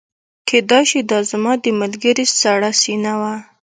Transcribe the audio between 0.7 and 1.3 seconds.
شي دا